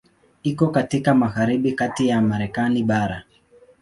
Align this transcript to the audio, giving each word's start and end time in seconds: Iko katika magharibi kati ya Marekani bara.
Iko 0.43 0.67
katika 0.67 1.13
magharibi 1.15 1.71
kati 1.71 2.07
ya 2.07 2.21
Marekani 2.21 2.83
bara. 2.83 3.23